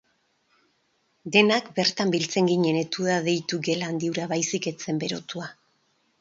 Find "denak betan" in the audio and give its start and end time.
1.35-2.13